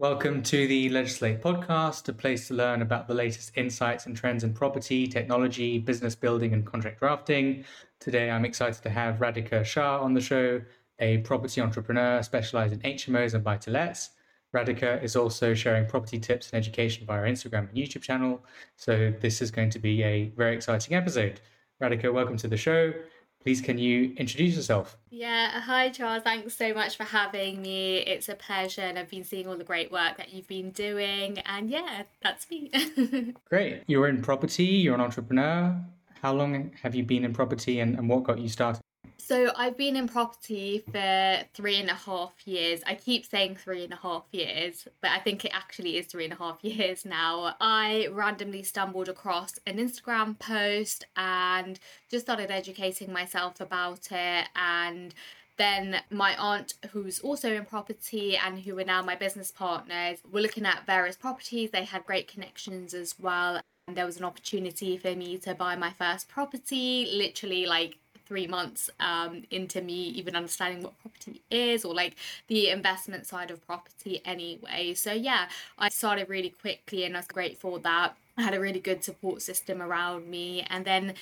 Welcome 0.00 0.42
to 0.44 0.66
the 0.66 0.88
Legislate 0.88 1.42
podcast, 1.42 2.08
a 2.08 2.14
place 2.14 2.48
to 2.48 2.54
learn 2.54 2.80
about 2.80 3.06
the 3.06 3.12
latest 3.12 3.52
insights 3.54 4.06
and 4.06 4.16
trends 4.16 4.44
in 4.44 4.54
property, 4.54 5.06
technology, 5.06 5.76
business 5.78 6.14
building, 6.14 6.54
and 6.54 6.64
contract 6.64 7.00
drafting. 7.00 7.66
Today, 7.98 8.30
I'm 8.30 8.46
excited 8.46 8.82
to 8.82 8.88
have 8.88 9.16
Radhika 9.16 9.62
Shah 9.62 10.00
on 10.00 10.14
the 10.14 10.20
show, 10.22 10.62
a 11.00 11.18
property 11.18 11.60
entrepreneur 11.60 12.22
specialized 12.22 12.72
in 12.72 12.80
HMOs 12.80 13.34
and 13.34 13.44
buy 13.44 13.58
to 13.58 13.70
lets. 13.70 14.12
Radhika 14.56 15.04
is 15.04 15.16
also 15.16 15.52
sharing 15.52 15.84
property 15.84 16.18
tips 16.18 16.48
and 16.48 16.56
education 16.56 17.04
via 17.06 17.24
Instagram 17.24 17.68
and 17.68 17.76
YouTube 17.76 18.00
channel. 18.00 18.42
So, 18.76 19.12
this 19.20 19.42
is 19.42 19.50
going 19.50 19.68
to 19.68 19.78
be 19.78 20.02
a 20.02 20.30
very 20.34 20.56
exciting 20.56 20.96
episode. 20.96 21.42
Radhika, 21.82 22.10
welcome 22.10 22.38
to 22.38 22.48
the 22.48 22.56
show. 22.56 22.94
Please, 23.42 23.62
can 23.62 23.78
you 23.78 24.12
introduce 24.18 24.54
yourself? 24.54 24.98
Yeah, 25.08 25.60
hi 25.62 25.88
Charles. 25.88 26.22
Thanks 26.22 26.54
so 26.54 26.74
much 26.74 26.96
for 26.96 27.04
having 27.04 27.62
me. 27.62 27.98
It's 27.98 28.28
a 28.28 28.34
pleasure, 28.34 28.82
and 28.82 28.98
I've 28.98 29.08
been 29.08 29.24
seeing 29.24 29.48
all 29.48 29.56
the 29.56 29.64
great 29.64 29.90
work 29.90 30.18
that 30.18 30.34
you've 30.34 30.46
been 30.46 30.70
doing. 30.70 31.38
And 31.46 31.70
yeah, 31.70 32.02
that's 32.22 32.50
me. 32.50 32.70
Great. 33.48 33.82
You're 33.86 34.08
in 34.08 34.20
property, 34.20 34.64
you're 34.64 34.94
an 34.94 35.00
entrepreneur. 35.00 35.74
How 36.20 36.34
long 36.34 36.72
have 36.82 36.94
you 36.94 37.02
been 37.02 37.24
in 37.24 37.32
property 37.32 37.80
and, 37.80 37.98
and 37.98 38.10
what 38.10 38.24
got 38.24 38.38
you 38.38 38.48
started? 38.48 38.82
So 39.20 39.52
I've 39.54 39.76
been 39.76 39.96
in 39.96 40.08
property 40.08 40.82
for 40.90 41.44
three 41.52 41.76
and 41.76 41.90
a 41.90 41.94
half 41.94 42.32
years. 42.46 42.80
I 42.86 42.94
keep 42.94 43.26
saying 43.26 43.56
three 43.56 43.84
and 43.84 43.92
a 43.92 43.96
half 43.96 44.24
years, 44.32 44.88
but 45.02 45.10
I 45.10 45.18
think 45.18 45.44
it 45.44 45.52
actually 45.54 45.98
is 45.98 46.06
three 46.06 46.24
and 46.24 46.32
a 46.32 46.36
half 46.36 46.58
years 46.64 47.04
now. 47.04 47.54
I 47.60 48.08
randomly 48.10 48.62
stumbled 48.62 49.08
across 49.08 49.58
an 49.66 49.76
Instagram 49.76 50.38
post 50.38 51.04
and 51.16 51.78
just 52.10 52.24
started 52.26 52.50
educating 52.50 53.12
myself 53.12 53.60
about 53.60 54.08
it 54.10 54.48
and 54.56 55.14
then 55.58 56.00
my 56.10 56.34
aunt 56.38 56.74
who's 56.90 57.20
also 57.20 57.52
in 57.52 57.66
property 57.66 58.36
and 58.36 58.60
who 58.60 58.78
are 58.78 58.84
now 58.84 59.02
my 59.02 59.14
business 59.14 59.50
partners 59.50 60.18
were 60.32 60.40
looking 60.40 60.64
at 60.64 60.86
various 60.86 61.16
properties 61.16 61.70
they 61.70 61.84
had 61.84 62.06
great 62.06 62.26
connections 62.26 62.94
as 62.94 63.14
well 63.18 63.60
and 63.86 63.94
there 63.94 64.06
was 64.06 64.16
an 64.16 64.24
opportunity 64.24 64.96
for 64.96 65.14
me 65.14 65.36
to 65.36 65.54
buy 65.54 65.76
my 65.76 65.90
first 65.90 66.30
property 66.30 67.10
literally 67.12 67.66
like 67.66 67.98
three 68.30 68.46
months 68.46 68.88
um, 69.00 69.42
into 69.50 69.80
me 69.82 70.04
even 70.10 70.36
understanding 70.36 70.84
what 70.84 70.92
property 71.02 71.42
is 71.50 71.84
or 71.84 71.92
like 71.92 72.14
the 72.46 72.70
investment 72.70 73.26
side 73.26 73.50
of 73.50 73.66
property 73.66 74.22
anyway. 74.24 74.94
So 74.94 75.12
yeah, 75.12 75.48
I 75.76 75.88
started 75.88 76.28
really 76.28 76.50
quickly 76.50 77.02
and 77.04 77.16
I 77.16 77.18
was 77.18 77.26
grateful 77.26 77.80
that 77.80 78.14
I 78.38 78.42
had 78.42 78.54
a 78.54 78.60
really 78.60 78.78
good 78.78 79.02
support 79.02 79.42
system 79.42 79.82
around 79.82 80.28
me. 80.30 80.64
And 80.70 80.84
then 80.84 81.14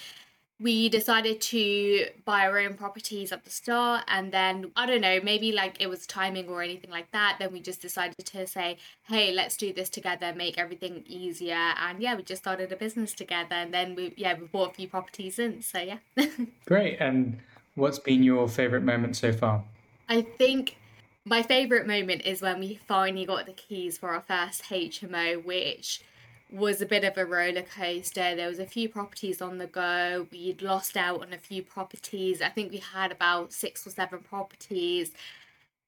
we 0.61 0.89
decided 0.89 1.41
to 1.41 2.06
buy 2.25 2.47
our 2.47 2.59
own 2.59 2.75
properties 2.75 3.31
at 3.31 3.45
the 3.45 3.51
start 3.51 4.05
and 4.09 4.33
then 4.33 4.70
i 4.75 4.87
don't 4.87 5.01
know 5.01 5.20
maybe 5.23 5.53
like 5.53 5.81
it 5.81 5.89
was 5.89 6.06
timing 6.06 6.48
or 6.48 6.62
anything 6.62 6.91
like 6.91 7.11
that 7.12 7.37
then 7.39 7.53
we 7.53 7.61
just 7.61 7.81
decided 7.81 8.17
to 8.25 8.47
say 8.47 8.77
hey 9.06 9.33
let's 9.33 9.56
do 9.56 9.73
this 9.73 9.89
together 9.89 10.33
make 10.34 10.59
everything 10.59 11.05
easier 11.06 11.55
and 11.55 12.01
yeah 12.03 12.14
we 12.14 12.23
just 12.23 12.42
started 12.42 12.73
a 12.73 12.77
business 12.77 13.12
together 13.12 13.55
and 13.55 13.73
then 13.73 13.95
we 13.95 14.12
yeah 14.17 14.34
we 14.39 14.47
bought 14.47 14.73
a 14.73 14.75
few 14.75 14.89
properties 14.89 15.36
since 15.36 15.67
so 15.67 15.79
yeah. 15.79 15.98
Great 16.67 16.98
and 17.01 17.39
what's 17.79 17.98
been 17.98 18.23
your 18.23 18.48
favorite 18.48 18.83
moment 18.83 19.17
so 19.17 19.33
far? 19.33 19.64
I 20.09 20.23
think 20.23 20.77
my 21.25 21.42
favorite 21.42 21.86
moment 21.86 22.23
is 22.25 22.42
when 22.42 22.59
we 22.59 22.81
finally 22.86 23.25
got 23.25 23.47
the 23.47 23.53
keys 23.53 23.98
for 23.98 24.11
our 24.11 24.23
first 24.23 24.64
hmo 24.64 25.45
which 25.45 26.03
was 26.51 26.81
a 26.81 26.87
bit 26.87 27.05
of 27.05 27.17
a 27.17 27.25
roller 27.25 27.63
coaster. 27.63 28.35
There 28.35 28.49
was 28.49 28.59
a 28.59 28.67
few 28.67 28.89
properties 28.89 29.43
on 29.43 29.59
the 29.59 29.67
go. 29.67 30.27
We'd 30.31 30.63
lost 30.63 30.97
out 30.97 31.23
on 31.23 31.33
a 31.33 31.39
few 31.39 31.63
properties. 31.63 32.41
I 32.41 32.49
think 32.49 32.73
we 32.73 32.79
had 32.79 33.13
about 33.13 33.53
six 33.53 33.87
or 33.87 33.91
seven 33.91 34.21
properties 34.21 35.13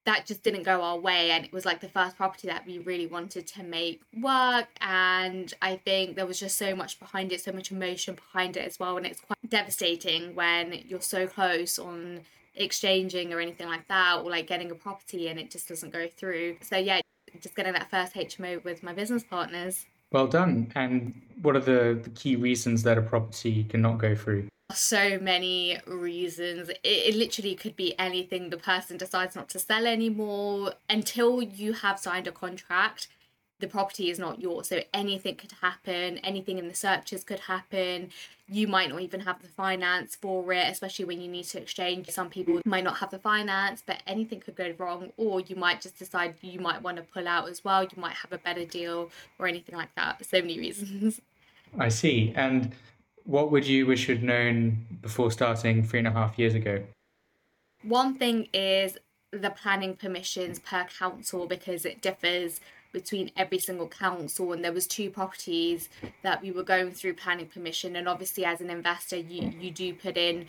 that 0.05 0.27
just 0.27 0.42
didn't 0.42 0.62
go 0.62 0.81
our 0.83 0.98
way 0.98 1.31
and 1.31 1.44
it 1.44 1.53
was 1.53 1.64
like 1.64 1.81
the 1.81 1.88
first 1.88 2.16
property 2.16 2.48
that 2.48 2.66
we 2.66 2.78
really 2.78 3.06
wanted 3.06 3.47
to 3.47 3.62
make 3.62 4.00
work 4.19 4.69
and 4.81 5.53
I 5.61 5.77
think 5.77 6.16
there 6.16 6.27
was 6.27 6.41
just 6.41 6.56
so 6.56 6.75
much 6.75 6.98
behind 6.98 7.33
it, 7.33 7.42
so 7.42 7.53
much 7.53 7.70
emotion 7.70 8.14
behind 8.14 8.56
it 8.56 8.66
as 8.66 8.78
well 8.78 8.97
and 8.97 9.06
it's 9.06 9.20
quite 9.20 9.38
devastating 9.48 10.34
when 10.34 10.72
you're 10.87 11.03
so 11.03 11.26
close 11.26 11.78
on 11.78 12.22
exchanging 12.54 13.32
or 13.32 13.41
anything 13.41 13.69
like 13.69 13.87
that 13.88 14.20
or 14.22 14.31
like 14.31 14.47
getting 14.47 14.70
a 14.70 14.75
property 14.75 15.28
and 15.28 15.38
it 15.38 15.50
just 15.50 15.69
doesn't 15.69 15.93
go 15.93 16.09
through. 16.09 16.56
So 16.62 16.76
yeah, 16.76 17.00
just 17.41 17.54
getting 17.54 17.75
that 17.75 17.91
first 17.91 18.15
HMO 18.15 18.65
with 18.65 18.82
my 18.82 18.94
business 18.94 19.22
partners. 19.22 19.87
Well 20.12 20.26
done. 20.26 20.72
And 20.75 21.21
what 21.43 21.56
are 21.56 21.60
the, 21.60 22.00
the 22.03 22.10
key 22.10 22.37
reasons 22.37 22.82
that 22.82 22.98
a 22.98 23.03
property 23.03 23.65
cannot 23.65 23.98
go 23.98 24.15
through? 24.15 24.48
So 24.72 25.19
many 25.21 25.78
reasons. 25.87 26.69
It, 26.69 26.78
it, 26.84 27.16
literally 27.16 27.54
could 27.54 27.76
be 27.76 27.98
anything. 27.98 28.50
The 28.50 28.56
person 28.56 28.97
decides 28.97 29.34
not 29.34 29.49
to 29.50 29.59
sell 29.59 29.87
anymore 29.87 30.75
until 30.88 31.43
you 31.43 31.72
have 31.72 31.99
signed 31.99 32.26
a 32.26 32.32
contract 32.32 33.09
the 33.60 33.66
property 33.66 34.10
is 34.10 34.19
not 34.19 34.41
yours. 34.41 34.69
So 34.69 34.82
anything 34.93 35.37
could 35.37 35.53
happen, 35.60 36.19
anything 36.19 36.59
in 36.59 36.69
the 36.69 36.75
searches 36.75 37.22
could 37.25 37.41
happen. 37.41 38.10
You 38.48 38.66
might 38.66 38.88
not 38.88 39.00
even 39.00 39.21
have 39.21 39.41
the 39.41 39.48
finance 39.48 40.16
for 40.16 40.53
it, 40.53 40.66
especially 40.69 41.04
when 41.04 41.21
you 41.21 41.28
need 41.28 41.44
to 41.44 41.60
exchange. 41.62 42.10
Some 42.10 42.31
people 42.31 42.60
might 42.65 42.82
not 42.82 42.99
have 42.99 43.10
the 43.10 43.19
finance, 43.19 43.82
but 43.87 44.03
anything 44.06 44.41
could 44.41 44.56
go 44.56 44.75
wrong, 44.78 45.12
or 45.16 45.41
you 45.41 45.54
might 45.54 45.81
just 45.81 45.99
decide 45.99 46.34
you 46.41 46.59
might 46.59 46.82
want 46.82 46.97
to 46.97 47.03
pull 47.04 47.28
out 47.28 47.49
as 47.49 47.65
well. 47.65 47.84
You 47.84 47.91
might 47.97 48.15
have 48.15 48.32
a 48.32 48.38
better 48.38 48.65
deal 48.65 49.10
or 49.38 49.47
anything 49.47 49.76
like 49.76 49.94
that. 49.94 50.25
So 50.26 50.41
many 50.41 50.59
reasons. 50.59 51.20
I 51.78 51.88
see. 51.88 52.32
And 52.34 52.75
what 53.25 53.53
would 53.53 53.66
you 53.66 53.87
wish 53.87 54.09
you'd 54.09 54.25
known 54.25 54.87
before 55.00 55.31
starting 55.31 55.84
three 55.84 56.00
and 56.00 56.09
a 56.09 56.12
half 56.12 56.38
years 56.38 56.54
ago? 56.54 56.82
One 57.82 58.15
thing 58.16 58.49
is 58.53 58.99
the 59.32 59.50
planning 59.50 59.94
permissions 59.94 60.59
per 60.59 60.84
council 60.84 61.47
because 61.47 61.84
it 61.84 62.03
differs 62.03 62.60
between 62.92 63.30
every 63.36 63.58
single 63.58 63.88
council 63.88 64.52
and 64.52 64.64
there 64.64 64.72
was 64.72 64.86
two 64.86 65.10
properties 65.10 65.88
that 66.22 66.42
we 66.42 66.50
were 66.50 66.62
going 66.62 66.90
through 66.90 67.14
planning 67.14 67.46
permission. 67.46 67.96
And 67.96 68.08
obviously 68.08 68.44
as 68.44 68.60
an 68.60 68.70
investor 68.70 69.16
you 69.16 69.52
you 69.60 69.70
do 69.70 69.94
put 69.94 70.16
in 70.16 70.46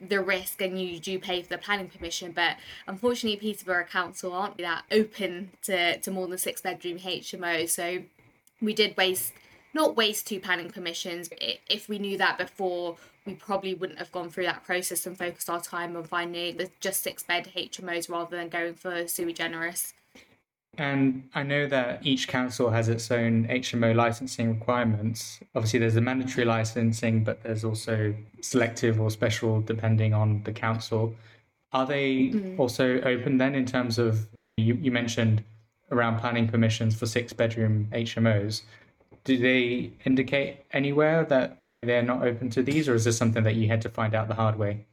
the 0.00 0.20
risk 0.20 0.62
and 0.62 0.80
you 0.80 0.98
do 0.98 1.18
pay 1.18 1.42
for 1.42 1.48
the 1.48 1.58
planning 1.58 1.88
permission. 1.88 2.32
But 2.32 2.56
unfortunately 2.86 3.38
Peterborough 3.38 3.84
Council 3.84 4.32
aren't 4.32 4.58
that 4.58 4.84
open 4.90 5.50
to, 5.62 5.98
to 5.98 6.10
more 6.10 6.26
than 6.26 6.38
six 6.38 6.60
bedroom 6.60 6.98
HMO 6.98 7.68
so 7.68 8.02
we 8.60 8.74
did 8.74 8.96
waste 8.96 9.32
not 9.72 9.96
waste 9.96 10.26
two 10.26 10.40
planning 10.40 10.68
permissions 10.68 11.30
if 11.68 11.88
we 11.88 11.98
knew 11.98 12.18
that 12.18 12.36
before 12.36 12.96
we 13.24 13.34
probably 13.34 13.74
wouldn't 13.74 13.98
have 13.98 14.10
gone 14.10 14.30
through 14.30 14.44
that 14.44 14.64
process 14.64 15.06
and 15.06 15.16
focused 15.16 15.48
our 15.48 15.60
time 15.60 15.96
on 15.96 16.02
finding 16.02 16.56
the 16.56 16.70
just 16.80 17.02
six 17.02 17.22
bed 17.22 17.48
HMOs 17.54 18.08
rather 18.08 18.36
than 18.36 18.48
going 18.48 18.74
for 18.74 19.06
sui 19.06 19.32
generis 19.32 19.92
and 20.78 21.28
I 21.34 21.42
know 21.42 21.66
that 21.66 22.06
each 22.06 22.28
council 22.28 22.70
has 22.70 22.88
its 22.88 23.10
own 23.10 23.46
HMO 23.48 23.94
licensing 23.94 24.54
requirements. 24.54 25.40
Obviously, 25.54 25.80
there's 25.80 25.96
a 25.96 26.00
mandatory 26.00 26.44
licensing, 26.46 27.24
but 27.24 27.42
there's 27.42 27.64
also 27.64 28.14
selective 28.40 29.00
or 29.00 29.10
special 29.10 29.60
depending 29.60 30.14
on 30.14 30.42
the 30.44 30.52
council. 30.52 31.14
Are 31.72 31.86
they 31.86 32.30
mm. 32.32 32.58
also 32.58 33.00
open 33.02 33.38
then 33.38 33.54
in 33.54 33.66
terms 33.66 33.98
of, 33.98 34.28
you, 34.56 34.74
you 34.74 34.90
mentioned 34.90 35.42
around 35.90 36.18
planning 36.18 36.48
permissions 36.48 36.94
for 36.94 37.06
six 37.06 37.32
bedroom 37.32 37.88
HMOs? 37.92 38.62
Do 39.24 39.36
they 39.36 39.92
indicate 40.04 40.64
anywhere 40.72 41.24
that 41.24 41.58
they're 41.82 42.02
not 42.02 42.22
open 42.22 42.48
to 42.50 42.62
these, 42.62 42.88
or 42.88 42.94
is 42.94 43.04
this 43.04 43.16
something 43.16 43.42
that 43.42 43.54
you 43.54 43.68
had 43.68 43.82
to 43.82 43.88
find 43.88 44.14
out 44.14 44.28
the 44.28 44.34
hard 44.34 44.56
way? 44.56 44.86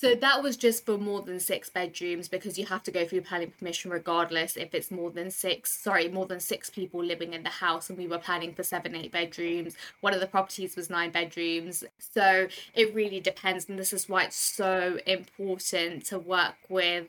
So 0.00 0.14
that 0.14 0.44
was 0.44 0.56
just 0.56 0.86
for 0.86 0.96
more 0.96 1.22
than 1.22 1.40
six 1.40 1.68
bedrooms 1.70 2.28
because 2.28 2.56
you 2.56 2.66
have 2.66 2.84
to 2.84 2.92
go 2.92 3.04
through 3.04 3.22
planning 3.22 3.52
permission 3.58 3.90
regardless 3.90 4.56
if 4.56 4.72
it's 4.72 4.92
more 4.92 5.10
than 5.10 5.28
six, 5.28 5.72
sorry, 5.72 6.08
more 6.08 6.24
than 6.24 6.38
six 6.38 6.70
people 6.70 7.02
living 7.02 7.34
in 7.34 7.42
the 7.42 7.48
house. 7.48 7.90
And 7.90 7.98
we 7.98 8.06
were 8.06 8.18
planning 8.18 8.54
for 8.54 8.62
seven, 8.62 8.94
eight 8.94 9.10
bedrooms. 9.10 9.74
One 10.00 10.14
of 10.14 10.20
the 10.20 10.28
properties 10.28 10.76
was 10.76 10.88
nine 10.88 11.10
bedrooms. 11.10 11.82
So 11.98 12.46
it 12.76 12.94
really 12.94 13.18
depends. 13.18 13.68
And 13.68 13.76
this 13.76 13.92
is 13.92 14.08
why 14.08 14.22
it's 14.26 14.36
so 14.36 15.00
important 15.04 16.04
to 16.06 16.20
work 16.20 16.54
with 16.68 17.08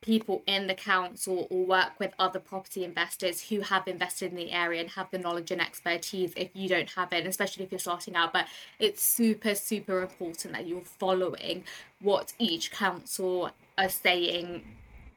people 0.00 0.42
in 0.46 0.66
the 0.66 0.74
council 0.74 1.46
or 1.50 1.64
work 1.64 1.98
with 1.98 2.12
other 2.18 2.38
property 2.38 2.84
investors 2.84 3.48
who 3.48 3.60
have 3.60 3.88
invested 3.88 4.30
in 4.30 4.36
the 4.36 4.52
area 4.52 4.80
and 4.80 4.90
have 4.90 5.10
the 5.10 5.18
knowledge 5.18 5.50
and 5.50 5.60
expertise 5.60 6.32
if 6.36 6.50
you 6.54 6.68
don't 6.68 6.90
have 6.90 7.12
it, 7.12 7.26
especially 7.26 7.64
if 7.64 7.72
you're 7.72 7.78
starting 7.78 8.14
out. 8.14 8.32
But 8.32 8.46
it's 8.78 9.02
super, 9.02 9.54
super 9.54 10.02
important 10.02 10.54
that 10.54 10.66
you're 10.66 10.80
following 10.82 11.64
what 12.00 12.32
each 12.38 12.70
council 12.70 13.50
are 13.76 13.88
saying 13.88 14.62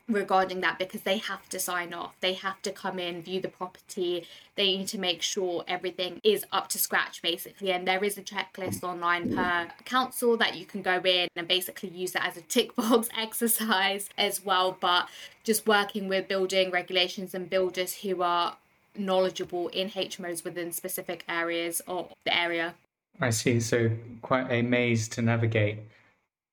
regarding 0.07 0.62
that 0.62 0.80
because 0.80 1.01
they 1.01 1.18
have 1.18 1.48
to 1.50 1.59
sign 1.59 1.94
off. 1.94 2.15
They 2.21 2.33
have 2.33 2.62
to 2.63 2.71
come 2.71 3.00
in, 3.00 3.21
view 3.21 3.42
the 3.42 3.48
property. 3.48 4.25
They 4.56 4.77
need 4.77 4.88
to 4.89 5.00
make 5.00 5.21
sure 5.21 5.63
everything 5.68 6.19
is 6.24 6.45
up 6.51 6.68
to 6.69 6.77
scratch 6.77 7.21
basically. 7.21 7.71
And 7.71 7.88
there 7.88 8.03
is 8.03 8.18
a 8.18 8.21
checklist 8.21 8.83
online 8.83 9.36
per 9.36 9.68
council 9.86 10.38
that 10.38 10.56
you 10.57 10.65
can 10.65 10.81
go 10.81 11.01
in 11.03 11.27
and 11.36 11.48
basically 11.48 11.89
use 11.89 12.15
it 12.15 12.24
as 12.24 12.38
a 12.38 12.42
tick 12.42 12.75
box 12.75 13.09
exercise 13.18 14.09
as 14.18 14.44
well. 14.44 14.77
But 14.80 15.07
just 15.44 15.68
working 15.68 16.07
with 16.07 16.27
building 16.27 16.71
regulations 16.71 17.33
and 17.33 17.50
builders 17.50 17.95
who 17.95 18.21
are 18.21 18.57
knowledgeable 18.97 19.69
in 19.69 19.89
HMOs 19.89 20.44
within 20.44 20.71
specific 20.71 21.24
areas 21.27 21.81
or 21.88 22.09
the 22.25 22.38
area. 22.38 22.75
I 23.19 23.30
see. 23.30 23.59
So 23.59 23.92
quite 24.21 24.51
a 24.51 24.62
maze 24.62 25.07
to 25.09 25.21
navigate 25.21 25.80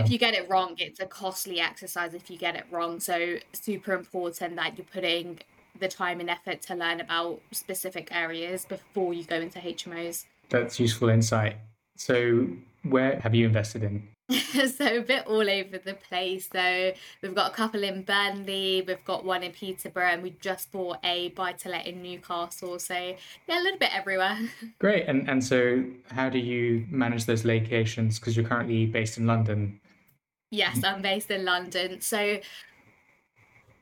if 0.09 0.13
you 0.13 0.19
get 0.19 0.33
it 0.33 0.49
wrong, 0.49 0.75
it's 0.79 1.01
a 1.01 1.07
costly 1.07 1.61
exercise 1.61 2.15
if 2.15 2.31
you 2.31 2.39
get 2.39 2.57
it 2.57 2.65
wrong. 2.71 2.99
So 2.99 3.37
super 3.53 3.93
important 3.93 4.57
that 4.57 4.79
you're 4.79 4.87
putting 4.91 5.39
the 5.79 5.89
time 5.89 6.21
and 6.21 6.31
effort 6.31 6.63
to 6.63 6.75
learn 6.75 7.01
about 7.01 7.41
specific 7.53 8.09
areas 8.11 8.65
before 8.65 9.13
you 9.13 9.25
go 9.25 9.37
into 9.37 9.59
HMOs. 9.59 10.25
That's 10.49 10.81
useful 10.81 11.11
insight. 11.11 11.57
So, 11.97 12.49
where 12.85 13.21
have 13.21 13.35
you 13.35 13.45
invested 13.45 13.83
in? 13.83 14.09
so 14.77 14.99
a 14.99 15.01
bit 15.01 15.27
all 15.27 15.49
over 15.49 15.79
the 15.79 15.95
place. 15.95 16.49
So 16.53 16.93
we've 17.23 17.35
got 17.35 17.51
a 17.51 17.55
couple 17.55 17.83
in 17.83 18.03
Burnley, 18.03 18.83
we've 18.87 19.05
got 19.05 19.25
one 19.25 19.43
in 19.43 19.53
Peterborough, 19.53 20.13
and 20.13 20.23
we 20.23 20.37
just 20.41 20.73
bought 20.73 20.99
a 21.05 21.31
buy 21.31 21.53
to 21.53 21.69
let 21.69 21.87
in 21.87 22.03
Newcastle. 22.03 22.79
So 22.79 22.95
yeah, 22.95 23.61
a 23.61 23.63
little 23.63 23.79
bit 23.79 23.95
everywhere. 23.95 24.39
Great. 24.79 25.07
And 25.07 25.29
and 25.29 25.45
so 25.45 25.85
how 26.11 26.31
do 26.31 26.39
you 26.39 26.87
manage 26.89 27.27
those 27.27 27.45
locations? 27.45 28.19
Because 28.19 28.37
you're 28.37 28.47
currently 28.47 28.87
based 28.87 29.19
in 29.19 29.27
London. 29.27 29.81
Yes, 30.51 30.83
I'm 30.83 31.03
based 31.03 31.31
in 31.31 31.45
London. 31.45 32.01
So 32.01 32.41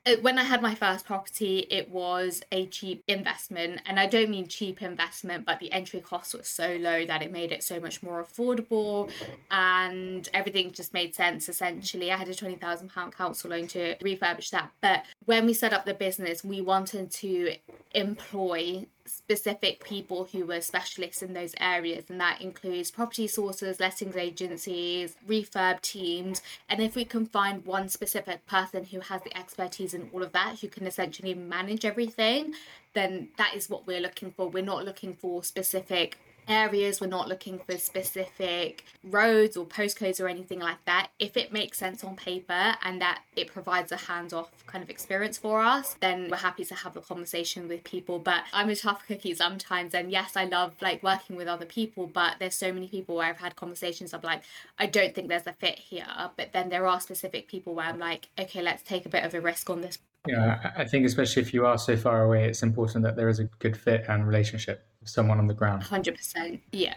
uh, 0.07 0.15
when 0.21 0.39
I 0.39 0.45
had 0.45 0.63
my 0.63 0.75
first 0.75 1.05
property, 1.05 1.67
it 1.71 1.91
was 1.91 2.43
a 2.53 2.67
cheap 2.67 3.03
investment. 3.09 3.81
And 3.87 3.99
I 3.99 4.07
don't 4.07 4.31
mean 4.31 4.47
cheap 4.47 4.81
investment, 4.81 5.45
but 5.45 5.59
the 5.59 5.71
entry 5.73 6.01
cost 6.01 6.35
was 6.35 6.47
so 6.47 6.77
low 6.81 7.05
that 7.07 7.23
it 7.23 7.33
made 7.33 7.51
it 7.51 7.65
so 7.65 7.81
much 7.81 8.03
more 8.03 8.25
affordable 8.25 9.11
and 9.51 10.29
everything 10.33 10.73
just 10.73 10.95
made 10.95 11.15
sense 11.15 11.49
essentially. 11.49 12.13
I 12.13 12.17
had 12.17 12.29
a 12.29 12.35
£20,000 12.35 13.13
council 13.13 13.51
loan 13.51 13.67
to 13.69 13.97
refurbish 13.97 14.51
that. 14.51 14.71
But 14.81 15.05
when 15.25 15.45
we 15.45 15.55
set 15.55 15.73
up 15.73 15.85
the 15.85 15.95
business, 15.95 16.45
we 16.45 16.61
wanted 16.61 17.11
to 17.13 17.55
employ 17.93 18.87
specific 19.07 19.85
people 19.85 20.29
who 20.33 20.47
were 20.47 20.61
specialists 20.61 21.23
in 21.23 21.33
those 21.33 21.55
areas, 21.61 22.05
and 22.09 22.21
that 22.21 22.41
includes 22.41 22.91
property 22.91 23.27
sources, 23.27 23.81
lettings 23.81 24.17
agencies, 24.17 25.17
refurb 25.29 25.81
teams. 25.81 26.43
And 26.69 26.81
if 26.81 26.95
we 26.95 27.05
can 27.05 27.27
find 27.27 27.65
one 27.65 27.89
specific 27.89 28.47
person 28.47 28.85
who 28.85 29.01
has 29.01 29.23
the 29.23 29.37
expertise 29.37 29.95
in 29.95 30.11
all 30.13 30.23
of 30.23 30.33
that, 30.33 30.61
who 30.61 30.69
can 30.69 30.87
essentially 30.87 31.35
manage 31.35 31.85
everything, 31.85 32.55
then 32.95 33.29
that 33.37 33.55
is 33.55 33.69
what 33.69 33.87
we're 33.87 34.01
looking 34.01 34.31
for. 34.31 34.49
We're 34.49 34.65
not 34.65 34.85
looking 34.85 35.15
for 35.15 35.45
specific 35.45 36.19
areas. 36.49 37.01
We're 37.01 37.07
not 37.07 37.29
looking 37.29 37.59
for 37.59 37.77
specific 37.79 38.85
roads 39.03 39.57
or 39.57 39.65
postcodes 39.65 40.21
or 40.21 40.29
anything 40.29 40.61
like 40.61 40.85
that. 40.85 41.09
If 41.19 41.37
it 41.37 41.53
makes 41.53 41.79
sense 41.79 42.05
on 42.05 42.17
paper 42.17 42.75
and 42.83 43.01
that 43.01 43.23
it 43.35 43.53
provides 43.53 43.93
a 43.93 43.97
hands 43.97 44.33
off 44.33 44.51
kind 44.67 44.83
of 44.83 44.91
experience 44.91 45.39
for 45.39 45.61
us, 45.61 45.97
then 46.01 46.29
we're 46.31 46.37
happy 46.39 46.65
to 46.65 46.75
have 46.75 46.97
a 46.97 47.01
conversation 47.01 47.69
with 47.69 47.85
people. 47.85 48.19
But 48.19 48.45
I'm 48.53 48.69
a 48.69 48.77
tough 48.77 49.07
cookie 49.07 49.35
sometimes. 49.35 49.95
And 49.95 50.11
yes, 50.11 50.37
I 50.37 50.45
love 50.45 50.75
like 50.81 51.03
working 51.03 51.37
with 51.37 51.49
other 51.49 51.67
people, 51.67 52.07
but 52.07 52.37
there's 52.39 52.55
so 52.55 52.73
many 52.73 52.89
people 52.89 53.17
where 53.17 53.27
I've 53.27 53.39
had 53.39 53.57
conversations 53.57 54.15
of 54.15 54.25
like, 54.25 54.43
I 54.79 54.87
don't 54.87 55.15
think 55.15 55.29
there's 55.29 55.47
a 55.47 55.53
fit 55.53 55.79
here. 55.79 56.07
But 56.37 56.53
then 56.53 56.69
there 56.69 56.87
are 56.87 57.01
specific 57.01 57.49
people 57.49 57.75
where 57.75 57.87
I'm 57.87 57.99
like, 57.99 58.29
okay, 58.39 58.63
let's 58.63 58.83
take 58.83 59.07
a 59.07 59.11
bit 59.11 59.25
of 59.25 59.35
a 59.35 59.41
risk 59.41 59.71
on 59.71 59.81
this. 59.81 59.99
Yeah, 60.29 60.73
I 60.77 60.85
think 60.85 61.07
especially 61.07 61.43
if 61.43 61.55
you 61.55 61.67
are 61.67 61.79
so 61.79 61.97
far 61.97 62.23
away, 62.23 62.49
it's 62.49 62.63
important 62.63 63.05
that 63.05 63.17
there 63.17 63.29
is 63.29 63.39
a 63.39 63.45
good 63.45 63.77
fit 63.77 64.05
and 64.09 64.27
relationship 64.27 64.87
with 65.01 65.09
someone 65.09 65.39
on 65.39 65.47
the 65.47 65.55
ground. 65.55 65.83
100%. 65.83 66.61
Yeah. 66.73 66.95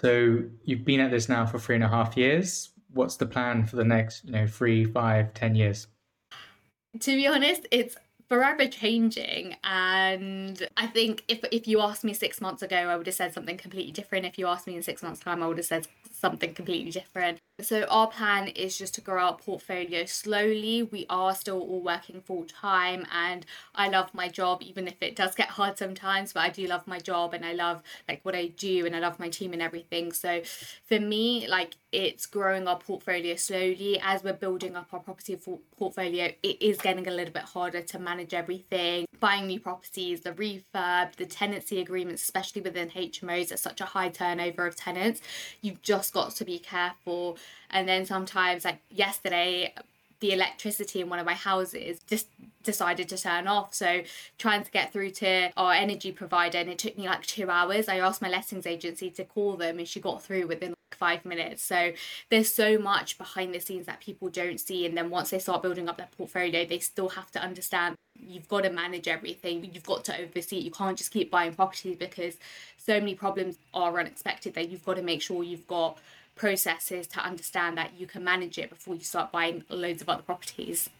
So 0.00 0.42
you've 0.64 0.84
been 0.84 1.00
at 1.00 1.10
this 1.10 1.28
now 1.28 1.46
for 1.46 1.58
three 1.58 1.76
and 1.76 1.84
a 1.84 1.88
half 1.88 2.16
years. 2.16 2.70
What's 2.92 3.16
the 3.16 3.26
plan 3.26 3.66
for 3.66 3.76
the 3.76 3.84
next, 3.84 4.24
you 4.24 4.32
know, 4.32 4.46
three, 4.46 4.84
five, 4.84 5.34
ten 5.34 5.54
years? 5.54 5.86
To 7.00 7.16
be 7.16 7.26
honest, 7.26 7.66
it's 7.70 7.96
forever 8.28 8.66
changing 8.66 9.54
and 9.64 10.66
i 10.76 10.86
think 10.86 11.22
if 11.28 11.44
if 11.52 11.68
you 11.68 11.80
asked 11.80 12.04
me 12.04 12.14
six 12.14 12.40
months 12.40 12.62
ago 12.62 12.76
i 12.76 12.96
would 12.96 13.06
have 13.06 13.14
said 13.14 13.32
something 13.34 13.56
completely 13.56 13.92
different 13.92 14.24
if 14.24 14.38
you 14.38 14.46
asked 14.46 14.66
me 14.66 14.74
in 14.74 14.82
six 14.82 15.02
months 15.02 15.20
time 15.20 15.42
i 15.42 15.46
would 15.46 15.58
have 15.58 15.66
said 15.66 15.86
something 16.10 16.54
completely 16.54 16.90
different 16.90 17.38
so 17.60 17.84
our 17.84 18.08
plan 18.08 18.48
is 18.48 18.76
just 18.76 18.94
to 18.94 19.00
grow 19.00 19.22
our 19.22 19.36
portfolio 19.36 20.04
slowly. 20.06 20.82
We 20.82 21.06
are 21.08 21.34
still 21.36 21.60
all 21.60 21.80
working 21.82 22.20
full 22.20 22.44
time 22.44 23.06
and 23.12 23.46
I 23.76 23.88
love 23.88 24.12
my 24.12 24.28
job 24.28 24.60
even 24.60 24.88
if 24.88 24.96
it 25.00 25.14
does 25.14 25.36
get 25.36 25.50
hard 25.50 25.78
sometimes, 25.78 26.32
but 26.32 26.40
I 26.40 26.48
do 26.48 26.66
love 26.66 26.86
my 26.88 26.98
job 26.98 27.32
and 27.32 27.44
I 27.44 27.52
love 27.52 27.82
like 28.08 28.20
what 28.24 28.34
I 28.34 28.48
do 28.48 28.86
and 28.86 28.96
I 28.96 28.98
love 28.98 29.20
my 29.20 29.28
team 29.28 29.52
and 29.52 29.62
everything. 29.62 30.12
So 30.12 30.42
for 30.84 30.98
me, 30.98 31.46
like 31.46 31.76
it's 31.92 32.26
growing 32.26 32.66
our 32.66 32.76
portfolio 32.76 33.36
slowly 33.36 34.00
as 34.02 34.24
we're 34.24 34.32
building 34.32 34.74
up 34.74 34.88
our 34.92 34.98
property 34.98 35.38
portfolio. 35.78 36.32
It 36.42 36.60
is 36.60 36.78
getting 36.78 37.06
a 37.06 37.12
little 37.12 37.32
bit 37.32 37.44
harder 37.44 37.82
to 37.82 37.98
manage 38.00 38.34
everything, 38.34 39.06
buying 39.20 39.46
new 39.46 39.60
properties, 39.60 40.22
the 40.22 40.32
refurb, 40.32 41.14
the 41.16 41.26
tenancy 41.26 41.80
agreements, 41.80 42.22
especially 42.22 42.62
within 42.62 42.90
HMOs, 42.90 43.48
there's 43.48 43.60
such 43.60 43.80
a 43.80 43.84
high 43.84 44.08
turnover 44.08 44.66
of 44.66 44.74
tenants. 44.74 45.20
You've 45.60 45.82
just 45.82 46.12
got 46.12 46.34
to 46.34 46.44
be 46.44 46.58
careful 46.58 47.38
and 47.70 47.88
then 47.88 48.06
sometimes 48.06 48.64
like 48.64 48.80
yesterday 48.90 49.74
the 50.20 50.32
electricity 50.32 51.00
in 51.00 51.10
one 51.10 51.18
of 51.18 51.26
my 51.26 51.34
houses 51.34 52.00
just 52.06 52.28
decided 52.62 53.08
to 53.10 53.18
turn 53.18 53.46
off. 53.46 53.74
So 53.74 54.02
trying 54.38 54.64
to 54.64 54.70
get 54.70 54.92
through 54.92 55.10
to 55.10 55.50
our 55.56 55.74
energy 55.74 56.12
provider 56.12 56.58
and 56.58 56.70
it 56.70 56.78
took 56.78 56.96
me 56.96 57.06
like 57.06 57.26
two 57.26 57.50
hours. 57.50 57.88
I 57.88 57.98
asked 57.98 58.22
my 58.22 58.30
lettings 58.30 58.66
agency 58.66 59.10
to 59.10 59.24
call 59.24 59.56
them 59.56 59.78
and 59.78 59.86
she 59.86 60.00
got 60.00 60.22
through 60.22 60.46
within 60.46 60.70
like 60.70 60.98
five 60.98 61.24
minutes. 61.26 61.62
So 61.62 61.92
there's 62.30 62.50
so 62.50 62.78
much 62.78 63.18
behind 63.18 63.54
the 63.54 63.60
scenes 63.60 63.86
that 63.86 64.00
people 64.00 64.30
don't 64.30 64.58
see. 64.58 64.86
And 64.86 64.96
then 64.96 65.10
once 65.10 65.30
they 65.30 65.38
start 65.38 65.62
building 65.62 65.88
up 65.88 65.98
their 65.98 66.08
portfolio, 66.16 66.64
they 66.64 66.78
still 66.78 67.10
have 67.10 67.30
to 67.32 67.42
understand 67.42 67.96
you've 68.18 68.48
got 68.48 68.62
to 68.62 68.70
manage 68.70 69.08
everything. 69.08 69.68
You've 69.72 69.84
got 69.84 70.04
to 70.06 70.18
oversee 70.18 70.58
it. 70.58 70.64
You 70.64 70.70
can't 70.70 70.96
just 70.96 71.10
keep 71.10 71.30
buying 71.30 71.52
properties 71.52 71.96
because 71.96 72.36
so 72.78 72.98
many 72.98 73.14
problems 73.14 73.58
are 73.74 73.98
unexpected 73.98 74.54
that 74.54 74.70
you've 74.70 74.84
got 74.84 74.94
to 74.96 75.02
make 75.02 75.20
sure 75.20 75.42
you've 75.42 75.66
got 75.66 75.98
processes 76.34 77.06
to 77.08 77.20
understand 77.20 77.78
that 77.78 77.92
you 77.98 78.06
can 78.06 78.24
manage 78.24 78.58
it 78.58 78.70
before 78.70 78.94
you 78.94 79.04
start 79.04 79.32
buying 79.32 79.64
loads 79.68 80.02
of 80.02 80.08
other 80.08 80.22
properties. 80.22 80.90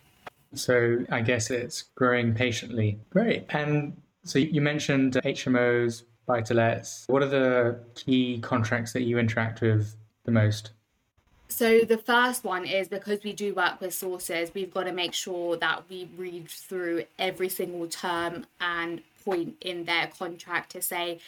So 0.55 1.05
I 1.11 1.21
guess 1.21 1.51
it's 1.51 1.83
growing 1.95 2.35
patiently. 2.35 3.01
Great. 3.11 3.47
And 3.51 4.01
so 4.25 4.39
you 4.39 4.61
mentioned 4.61 5.15
HMOs, 5.15 6.05
buy 6.27 6.41
to 6.43 6.55
lets. 6.55 7.05
What 7.09 7.23
are 7.23 7.29
the 7.29 7.81
key 7.95 8.39
contracts 8.41 8.93
that 8.93 9.03
you 9.03 9.19
interact 9.19 9.61
with 9.61 9.97
the 10.25 10.31
most? 10.31 10.71
So 11.49 11.81
the 11.81 11.99
first 11.99 12.43
one 12.43 12.65
is 12.65 12.89
because 12.89 13.23
we 13.23 13.33
do 13.33 13.55
work 13.55 13.81
with 13.81 13.95
sources, 13.95 14.51
we've 14.55 14.73
got 14.73 14.85
to 14.85 14.93
make 14.93 15.13
sure 15.13 15.57
that 15.57 15.85
we 15.89 16.09
read 16.17 16.49
through 16.49 17.05
every 17.19 17.49
single 17.49 17.87
term 17.87 18.47
and 18.61 19.03
point 19.25 19.57
in 19.61 19.85
their 19.85 20.07
contract 20.19 20.73
to 20.73 20.83
say 20.83 21.21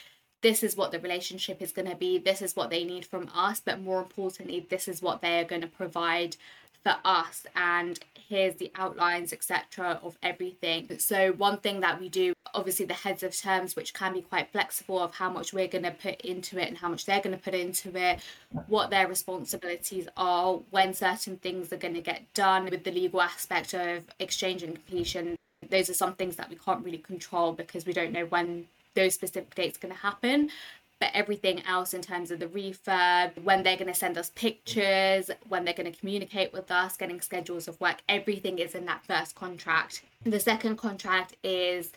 this 0.47 0.63
is 0.63 0.77
what 0.77 0.93
the 0.93 1.01
relationship 1.01 1.61
is 1.61 1.73
going 1.73 1.91
to 1.91 1.97
be, 1.97 2.19
this 2.19 2.41
is 2.41 2.55
what 2.55 2.71
they 2.71 2.85
need 2.85 3.05
from 3.05 3.29
us, 3.35 3.59
but 3.59 3.81
more 3.81 3.99
importantly, 4.01 4.65
this 4.71 4.87
is 4.87 5.03
what 5.03 5.21
they 5.21 5.41
are 5.41 5.45
going 5.45 5.61
to 5.61 5.67
provide 5.67 6.37
for 6.85 6.95
us. 7.05 7.47
And 7.57 7.99
here's 8.29 8.55
the 8.55 8.71
outlines 8.77 9.33
etc 9.33 9.99
of 10.05 10.17
everything. 10.23 10.99
So 11.01 11.33
one 11.33 11.59
thing 11.59 11.81
that 11.81 12.01
we 12.01 12.09
do 12.09 12.33
obviously 12.55 12.87
the 12.87 12.95
heads 12.95 13.25
of 13.25 13.37
terms 13.37 13.75
which 13.75 13.93
can 13.93 14.13
be 14.13 14.23
quite 14.23 14.53
flexible 14.53 15.01
of 15.01 15.17
how 15.17 15.29
much 15.29 15.53
we're 15.53 15.67
going 15.67 15.83
to 15.83 15.91
put 15.91 16.21
into 16.21 16.59
it 16.61 16.69
and 16.69 16.79
how 16.79 16.89
much 16.89 17.07
they're 17.07 17.21
going 17.21 17.37
to 17.37 17.43
put 17.43 17.55
into 17.55 17.95
it 17.97 18.21
what 18.69 18.89
their 18.89 19.09
responsibilities 19.09 20.07
are 20.17 20.55
when 20.71 20.95
certain 20.95 21.37
things 21.39 21.73
are 21.73 21.77
going 21.77 21.95
to 21.95 22.01
get 22.01 22.23
done 22.35 22.67
with 22.67 22.85
the 22.85 22.93
legal 22.93 23.21
aspect 23.21 23.75
of 23.75 24.05
exchange 24.21 24.63
and 24.63 24.75
completion. 24.75 25.37
Those 25.69 25.91
are 25.91 25.95
some 25.95 26.15
things 26.15 26.37
that 26.37 26.49
we 26.49 26.57
can't 26.57 26.85
really 26.85 26.99
control 26.99 27.53
because 27.53 27.85
we 27.85 27.93
don't 27.93 28.13
know 28.13 28.27
when 28.27 28.69
those 28.97 29.15
specific 29.15 29.55
dates 29.55 29.79
going 29.79 29.95
to 29.95 30.01
happen 30.01 30.51
but 30.99 31.11
everything 31.13 31.63
else 31.67 31.93
in 31.93 32.01
terms 32.01 32.31
of 32.31 32.41
the 32.41 32.47
refurb, 32.47 33.33
when 33.43 33.63
they're 33.63 33.77
going 33.77 33.93
to 33.93 33.95
send 33.95 34.17
us 34.17 34.31
pictures, 34.35 35.31
when 35.49 35.65
they're 35.65 35.75
going 35.75 35.91
to 35.91 35.99
communicate 35.99 36.53
with 36.53 36.71
us, 36.71 36.97
getting 36.97 37.21
schedules 37.21 37.69
of 37.69 37.79
work, 37.81 37.99
everything 38.09 38.59
is 38.59 38.75
in 38.75 38.87
that 38.87 39.05
first 39.05 39.35
contract. 39.35 40.03
The 40.25 40.41
second 40.41 40.77
contract 40.77 41.37
is 41.43 41.93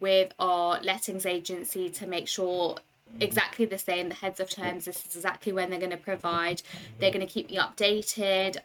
with 0.00 0.32
our 0.38 0.80
lettings 0.82 1.26
agency 1.26 1.90
to 1.90 2.06
make 2.06 2.26
sure 2.26 2.76
exactly 3.18 3.64
the 3.64 3.78
same 3.78 4.08
the 4.08 4.14
heads 4.14 4.38
of 4.38 4.48
terms 4.48 4.84
this 4.84 5.04
is 5.04 5.16
exactly 5.16 5.52
when 5.52 5.68
they're 5.68 5.80
going 5.80 5.90
to 5.90 5.96
provide 5.96 6.62
they're 7.00 7.10
going 7.10 7.26
to 7.26 7.32
keep 7.32 7.50
me 7.50 7.56
updated 7.56 8.56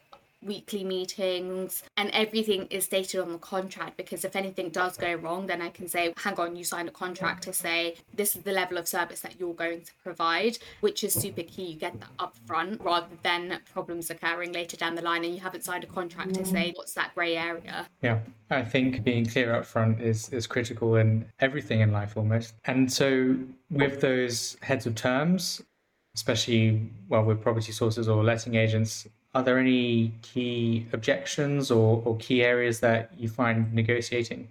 weekly 0.46 0.84
meetings, 0.84 1.84
and 1.98 2.10
everything 2.12 2.68
is 2.70 2.86
stated 2.86 3.20
on 3.20 3.32
the 3.32 3.38
contract 3.40 3.98
because 3.98 4.24
if 4.24 4.36
anything 4.36 4.70
does 4.70 4.98
go 4.98 5.16
wrong, 5.16 5.48
then 5.48 5.62
I 5.62 5.70
can 5.70 5.88
say, 5.88 6.14
hang 6.18 6.36
on, 6.40 6.56
you 6.56 6.64
signed 6.64 6.88
a 6.88 6.92
contract 6.92 7.44
to 7.44 7.54
say 7.54 7.96
this 8.14 8.36
is 8.36 8.44
the 8.44 8.52
level 8.52 8.78
of 8.78 8.88
service 8.88 9.22
that 9.22 9.40
you're 9.40 9.54
going 9.54 9.82
to 9.82 9.92
provide, 10.04 10.58
which 10.82 11.04
is 11.04 11.14
super 11.14 11.44
key. 11.44 11.72
You 11.72 11.80
get 11.80 12.00
that 12.00 12.10
up 12.20 12.36
front 12.46 12.82
rather 12.82 13.08
than 13.24 13.60
problems 13.74 14.10
occurring 14.10 14.54
later 14.54 14.78
down 14.78 14.96
the 14.96 15.02
line 15.02 15.24
and 15.26 15.34
you 15.34 15.42
haven't 15.42 15.64
signed 15.64 15.84
a 15.84 15.88
contract 15.88 16.36
to 16.36 16.46
say 16.46 16.74
what's 16.76 16.94
that 16.94 17.14
grey 17.16 17.36
area. 17.36 17.88
Yeah. 18.02 18.20
I 18.50 18.62
think 18.62 19.04
being 19.04 19.26
clear 19.26 19.56
up 19.56 19.66
front 19.66 20.02
is, 20.02 20.30
is 20.30 20.46
critical 20.46 20.98
in 20.98 21.26
everything 21.40 21.80
in 21.80 21.92
life 21.92 22.16
almost. 22.16 22.54
And 22.66 22.92
so 22.92 23.36
with 23.72 24.02
those 24.02 24.58
heads 24.62 24.86
of 24.86 24.94
terms, 24.94 25.64
especially 26.16 26.90
well 27.10 27.24
with 27.24 27.42
property 27.42 27.72
sources 27.72 28.08
or 28.08 28.24
letting 28.24 28.56
agents, 28.56 29.08
are 29.36 29.44
there 29.44 29.60
any 29.60 30.14
key 30.22 30.88
objections 30.94 31.70
or, 31.70 32.02
or 32.06 32.16
key 32.18 32.42
areas 32.42 32.80
that 32.80 33.12
you 33.18 33.28
find 33.28 33.72
negotiating? 33.74 34.48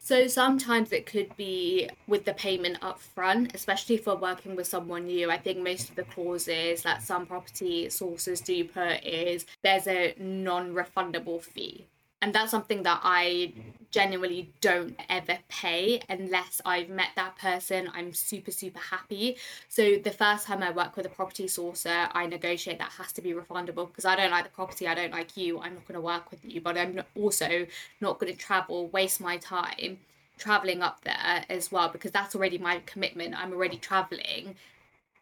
So 0.00 0.26
sometimes 0.26 0.92
it 0.92 1.06
could 1.06 1.36
be 1.36 1.88
with 2.06 2.24
the 2.24 2.34
payment 2.34 2.78
up 2.82 3.00
front, 3.00 3.54
especially 3.54 3.96
if 3.96 4.06
we're 4.06 4.16
working 4.16 4.54
with 4.54 4.66
someone 4.66 5.06
new. 5.06 5.30
I 5.30 5.38
think 5.38 5.58
most 5.58 5.90
of 5.90 5.96
the 5.96 6.04
clauses 6.04 6.82
that 6.82 7.02
some 7.02 7.26
property 7.26 7.88
sources 7.88 8.40
do 8.40 8.64
put 8.64 9.04
is 9.04 9.46
there's 9.62 9.86
a 9.86 10.14
non 10.18 10.74
refundable 10.74 11.40
fee. 11.40 11.86
And 12.22 12.34
that's 12.34 12.50
something 12.50 12.82
that 12.84 13.00
I 13.02 13.52
genuinely 13.90 14.50
don't 14.60 14.98
ever 15.08 15.38
pay 15.48 16.00
unless 16.08 16.60
I've 16.64 16.88
met 16.88 17.10
that 17.16 17.38
person. 17.38 17.90
I'm 17.94 18.12
super, 18.12 18.50
super 18.50 18.78
happy. 18.78 19.36
So 19.68 19.96
the 19.96 20.10
first 20.10 20.46
time 20.46 20.62
I 20.62 20.70
work 20.70 20.96
with 20.96 21.06
a 21.06 21.08
property 21.08 21.46
sourcer, 21.46 22.10
I 22.12 22.26
negotiate 22.26 22.78
that 22.78 22.92
has 22.92 23.12
to 23.12 23.22
be 23.22 23.32
refundable 23.32 23.88
because 23.88 24.04
I 24.04 24.16
don't 24.16 24.30
like 24.30 24.44
the 24.44 24.50
property, 24.50 24.86
I 24.86 24.94
don't 24.94 25.12
like 25.12 25.36
you, 25.36 25.60
I'm 25.60 25.74
not 25.74 25.86
going 25.86 25.94
to 25.94 26.00
work 26.00 26.30
with 26.30 26.44
you, 26.44 26.60
but 26.60 26.76
I'm 26.76 27.00
also 27.14 27.66
not 28.00 28.18
going 28.18 28.32
to 28.32 28.38
travel, 28.38 28.88
waste 28.88 29.20
my 29.20 29.36
time 29.38 29.98
traveling 30.38 30.82
up 30.82 31.02
there 31.04 31.44
as 31.48 31.72
well 31.72 31.88
because 31.88 32.10
that's 32.10 32.34
already 32.34 32.58
my 32.58 32.82
commitment. 32.84 33.34
I'm 33.34 33.52
already 33.52 33.78
traveling 33.78 34.56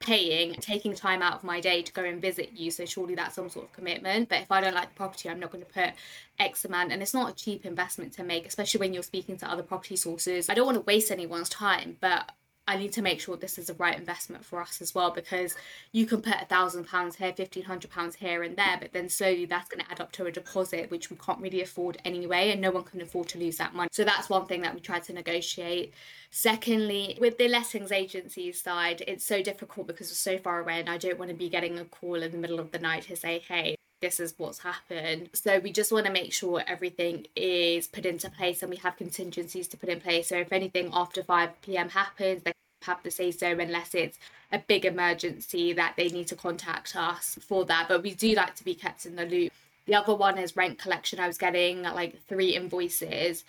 paying, 0.01 0.55
taking 0.55 0.95
time 0.95 1.23
out 1.23 1.35
of 1.35 1.45
my 1.45 1.61
day 1.61 1.83
to 1.83 1.93
go 1.93 2.05
and 2.05 2.21
visit 2.21 2.53
you. 2.55 2.71
So 2.71 2.85
surely 2.85 3.15
that's 3.15 3.35
some 3.35 3.49
sort 3.49 3.67
of 3.67 3.73
commitment. 3.73 4.29
But 4.29 4.43
if 4.43 4.53
I 4.53 4.61
don't 4.61 4.75
like 4.75 4.91
the 4.91 4.95
property, 4.95 5.29
I'm 5.29 5.41
not 5.41 5.51
going 5.51 5.65
to 5.65 5.73
put 5.73 5.91
X 6.39 6.65
amount. 6.65 6.93
And 6.93 7.03
it's 7.03 7.15
not 7.15 7.31
a 7.33 7.35
cheap 7.35 7.65
investment 7.65 8.13
to 8.15 8.25
make, 8.25 8.47
especially 8.47 8.81
when 8.81 8.93
you're 8.93 9.03
speaking 9.03 9.37
to 9.39 9.51
other 9.51 9.63
property 9.63 9.97
sources. 9.97 10.49
I 10.49 10.55
don't 10.55 10.67
want 10.67 10.77
to 10.77 10.83
waste 10.83 11.11
anyone's 11.11 11.49
time, 11.49 11.97
but 12.01 12.31
I 12.67 12.77
need 12.77 12.93
to 12.93 13.03
make 13.03 13.21
sure 13.21 13.37
this 13.37 13.59
is 13.59 13.67
the 13.67 13.75
right 13.75 13.99
investment 13.99 14.45
for 14.45 14.61
us 14.61 14.81
as 14.81 14.95
well 14.95 15.11
because 15.11 15.55
you 15.93 16.07
can 16.07 16.23
put 16.23 16.41
a 16.41 16.47
thousand 16.47 16.87
pounds 16.87 17.17
here, 17.17 17.33
fifteen 17.33 17.65
hundred 17.65 17.91
pounds 17.91 18.17
here 18.17 18.43
and 18.43 18.57
there, 18.57 18.79
but 18.81 18.93
then 18.93 19.09
slowly 19.11 19.45
that's 19.45 19.69
going 19.69 19.85
to 19.85 19.91
add 19.91 20.01
up 20.01 20.13
to 20.13 20.25
a 20.25 20.33
deposit 20.33 20.91
which 20.91 21.11
we 21.11 21.17
can't 21.17 21.41
really 21.41 21.61
afford 21.61 21.99
anyway, 22.05 22.51
and 22.51 22.61
no 22.61 22.71
one 22.71 22.85
can 22.85 23.03
afford 23.03 23.29
to 23.29 23.39
lose 23.39 23.59
that 23.59 23.75
money. 23.75 23.91
So 23.93 24.03
that's 24.03 24.31
one 24.31 24.47
thing 24.47 24.63
that 24.63 24.75
we 24.75 24.81
try 24.81 24.99
to 25.01 25.13
negotiate. 25.13 25.93
Secondly, 26.31 27.19
with 27.21 27.37
the 27.37 27.49
lettings 27.49 27.93
agency 27.93 28.51
side, 28.53 29.05
it's 29.07 29.27
so 29.27 29.43
difficult 29.43 29.87
because 29.87 30.09
we're 30.09 30.15
so 30.15 30.39
far 30.39 30.61
away, 30.61 30.81
and 30.81 30.89
I 30.89 30.97
don't 30.97 31.19
want 31.19 31.31
to 31.31 31.37
be 31.37 31.51
getting 31.51 31.79
a 31.79 31.85
call 31.85 32.23
in 32.23 32.33
the 32.33 32.39
middle 32.39 32.61
of 32.61 32.73
the 32.73 32.79
night 32.79 33.03
to 33.05 33.17
say, 33.17 33.43
hey, 33.47 33.77
this 34.05 34.21
is 34.21 34.35
what's 34.37 34.59
happened. 34.59 35.31
So 35.33 35.59
we 35.61 35.73
just 35.73 35.91
want 35.91 36.05
to 36.05 36.13
make 36.13 36.31
sure 36.31 36.63
everything 36.67 37.27
is 37.35 37.87
put 37.87 38.05
into 38.05 38.29
place 38.29 38.63
and 38.63 38.69
we 38.69 38.77
have 38.77 38.99
contingencies 38.99 39.67
to 39.69 39.79
put 39.79 39.89
in 39.89 39.99
place. 39.99 40.29
So 40.29 40.37
if 40.37 40.53
anything 40.53 40.91
after 40.93 41.23
5 41.23 41.63
p.m. 41.63 41.89
happens, 41.89 42.43
they 42.43 42.53
have 42.83 43.03
to 43.03 43.11
say 43.11 43.31
so 43.31 43.59
unless 43.59 43.95
it's 43.95 44.19
a 44.53 44.59
big 44.59 44.85
emergency 44.85 45.73
that 45.73 45.95
they 45.97 46.11
need 46.11 46.27
to 46.27 46.37
contact 46.37 46.95
us 46.95 47.39
for 47.41 47.65
that. 47.65 47.87
But 47.89 48.03
we 48.03 48.13
do 48.13 48.35
like 48.35 48.55
to 48.57 48.65
be 48.65 48.75
kept 48.75 49.07
in 49.07 49.17
the 49.17 49.25
loop. 49.25 49.51
The 49.87 49.95
other 49.95 50.15
one 50.15 50.37
is 50.37 50.55
rent 50.55 50.79
collection. 50.79 51.19
I 51.19 51.27
was 51.27 51.39
getting 51.39 51.81
like 51.81 52.23
three 52.29 52.55
invoices 52.55 53.43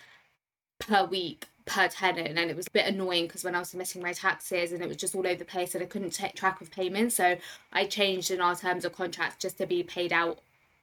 per 0.78 1.04
week 1.04 1.48
per 1.66 1.88
tenant 1.88 2.38
and 2.38 2.50
it 2.50 2.56
was 2.56 2.68
a 2.68 2.70
bit 2.70 2.86
annoying 2.86 3.26
because 3.26 3.44
when 3.44 3.54
I 3.54 3.58
was 3.58 3.70
submitting 3.70 4.00
my 4.00 4.12
taxes 4.12 4.72
and 4.72 4.80
it 4.80 4.88
was 4.88 4.96
just 4.96 5.14
all 5.14 5.26
over 5.26 5.34
the 5.34 5.44
place 5.44 5.74
and 5.74 5.82
I 5.82 5.86
couldn't 5.86 6.14
take 6.14 6.34
track 6.34 6.60
of 6.60 6.70
payments 6.70 7.16
so 7.16 7.36
I 7.72 7.86
changed 7.86 8.30
in 8.30 8.40
our 8.40 8.54
terms 8.54 8.84
of 8.84 8.92
contracts 8.92 9.42
just 9.42 9.58
to 9.58 9.66
be 9.66 9.82
paid 9.82 10.12
out 10.12 10.38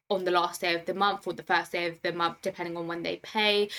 on 0.09 0.23
the 0.23 0.31
last 0.31 0.61
day 0.61 0.75
of 0.75 0.85
the 0.85 0.93
month 0.93 1.27
or 1.27 1.33
the 1.33 1.43
first 1.43 1.71
day 1.71 1.87
of 1.87 2.01
the 2.01 2.11
month, 2.11 2.37
depending 2.41 2.77
on 2.77 2.87
when 2.87 3.03
they 3.03 3.17
pay. 3.17 3.69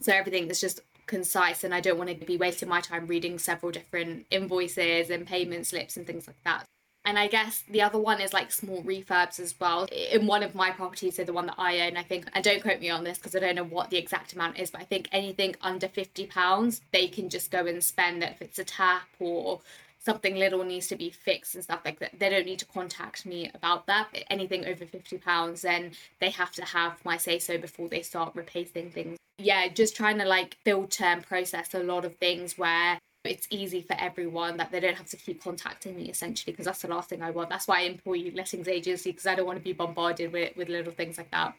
So 0.00 0.12
everything 0.12 0.48
is 0.48 0.60
just 0.60 0.80
concise, 1.06 1.64
and 1.64 1.74
I 1.74 1.80
don't 1.80 1.98
want 1.98 2.10
to 2.10 2.26
be 2.26 2.36
wasting 2.36 2.68
my 2.68 2.80
time 2.80 3.06
reading 3.06 3.38
several 3.38 3.72
different 3.72 4.26
invoices 4.30 5.10
and 5.10 5.26
payment 5.26 5.66
slips 5.66 5.96
and 5.96 6.06
things 6.06 6.26
like 6.26 6.42
that. 6.44 6.64
And 7.04 7.18
I 7.18 7.28
guess 7.28 7.64
the 7.68 7.80
other 7.80 7.98
one 7.98 8.20
is 8.20 8.32
like 8.32 8.52
small 8.52 8.82
refurbs 8.82 9.40
as 9.40 9.54
well. 9.58 9.88
In 10.12 10.26
one 10.26 10.42
of 10.42 10.54
my 10.54 10.70
properties, 10.70 11.16
so 11.16 11.24
the 11.24 11.32
one 11.32 11.46
that 11.46 11.54
I 11.56 11.80
own, 11.80 11.96
I 11.96 12.02
think, 12.02 12.28
and 12.34 12.44
don't 12.44 12.62
quote 12.62 12.80
me 12.80 12.90
on 12.90 13.04
this 13.04 13.16
because 13.16 13.34
I 13.34 13.40
don't 13.40 13.54
know 13.54 13.64
what 13.64 13.90
the 13.90 13.96
exact 13.96 14.34
amount 14.34 14.58
is, 14.58 14.70
but 14.70 14.82
I 14.82 14.84
think 14.84 15.08
anything 15.10 15.56
under 15.62 15.88
£50, 15.88 16.80
they 16.92 17.08
can 17.08 17.30
just 17.30 17.50
go 17.50 17.66
and 17.66 17.82
spend 17.82 18.22
it 18.22 18.32
if 18.32 18.42
it's 18.42 18.58
a 18.58 18.64
tap 18.64 19.08
or 19.18 19.60
something 20.00 20.34
little 20.34 20.64
needs 20.64 20.88
to 20.88 20.96
be 20.96 21.10
fixed 21.10 21.54
and 21.54 21.62
stuff 21.62 21.80
like 21.84 22.00
that, 22.00 22.18
they 22.18 22.30
don't 22.30 22.46
need 22.46 22.58
to 22.58 22.66
contact 22.66 23.26
me 23.26 23.50
about 23.54 23.86
that. 23.86 24.08
Anything 24.30 24.64
over 24.66 24.84
£50, 24.84 25.60
then 25.60 25.92
they 26.20 26.30
have 26.30 26.52
to 26.52 26.64
have 26.64 27.04
my 27.04 27.16
say 27.16 27.38
so 27.38 27.58
before 27.58 27.88
they 27.88 28.02
start 28.02 28.32
replacing 28.34 28.90
things. 28.90 29.18
Yeah, 29.38 29.68
just 29.68 29.96
trying 29.96 30.18
to 30.18 30.24
like 30.24 30.56
filter 30.64 31.04
and 31.04 31.22
process 31.22 31.72
a 31.74 31.82
lot 31.82 32.04
of 32.04 32.16
things 32.16 32.58
where 32.58 32.98
it's 33.24 33.46
easy 33.50 33.82
for 33.82 33.94
everyone 33.98 34.56
that 34.56 34.70
they 34.70 34.80
don't 34.80 34.96
have 34.96 35.08
to 35.08 35.16
keep 35.16 35.42
contacting 35.42 35.96
me 35.96 36.08
essentially 36.08 36.52
because 36.52 36.64
that's 36.64 36.82
the 36.82 36.88
last 36.88 37.10
thing 37.10 37.22
I 37.22 37.30
want. 37.30 37.50
That's 37.50 37.68
why 37.68 37.80
I 37.80 37.82
employ 37.82 38.32
lettings 38.34 38.68
agency 38.68 39.10
because 39.10 39.26
I 39.26 39.34
don't 39.34 39.46
want 39.46 39.58
to 39.58 39.64
be 39.64 39.72
bombarded 39.72 40.32
with, 40.32 40.56
with 40.56 40.68
little 40.68 40.92
things 40.92 41.18
like 41.18 41.30
that. 41.30 41.54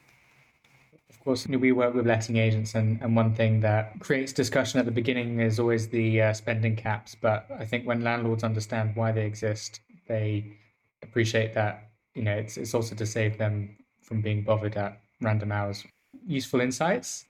Of 1.12 1.20
course, 1.20 1.46
we 1.46 1.72
work 1.72 1.94
with 1.94 2.06
letting 2.06 2.36
agents, 2.36 2.74
and, 2.74 3.00
and 3.00 3.14
one 3.14 3.34
thing 3.34 3.60
that 3.60 4.00
creates 4.00 4.32
discussion 4.32 4.80
at 4.80 4.86
the 4.86 4.90
beginning 4.90 5.40
is 5.40 5.60
always 5.60 5.88
the 5.88 6.20
uh, 6.20 6.32
spending 6.32 6.74
caps. 6.74 7.14
But 7.14 7.46
I 7.56 7.64
think 7.64 7.86
when 7.86 8.02
landlords 8.02 8.42
understand 8.42 8.96
why 8.96 9.12
they 9.12 9.24
exist, 9.24 9.80
they 10.08 10.44
appreciate 11.02 11.54
that. 11.54 11.90
You 12.14 12.22
know, 12.22 12.32
it's 12.32 12.56
it's 12.56 12.74
also 12.74 12.94
to 12.96 13.06
save 13.06 13.38
them 13.38 13.76
from 14.00 14.20
being 14.20 14.42
bothered 14.42 14.76
at 14.76 15.00
random 15.20 15.52
hours. 15.52 15.84
Useful 16.26 16.60
insights. 16.60 17.26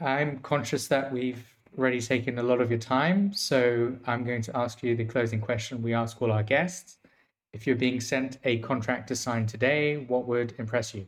I'm 0.00 0.38
conscious 0.38 0.88
that 0.88 1.12
we've 1.12 1.44
already 1.78 2.00
taken 2.00 2.38
a 2.38 2.42
lot 2.42 2.60
of 2.60 2.70
your 2.70 2.80
time, 2.80 3.32
so 3.32 3.94
I'm 4.06 4.24
going 4.24 4.42
to 4.42 4.56
ask 4.56 4.82
you 4.82 4.96
the 4.96 5.04
closing 5.04 5.40
question 5.40 5.82
we 5.82 5.94
ask 5.94 6.20
all 6.20 6.32
our 6.32 6.42
guests. 6.42 6.98
If 7.52 7.66
you're 7.66 7.76
being 7.76 8.00
sent 8.00 8.38
a 8.44 8.58
contract 8.58 9.08
to 9.08 9.16
sign 9.16 9.46
today, 9.46 9.98
what 9.98 10.26
would 10.26 10.54
impress 10.58 10.94
you? 10.94 11.06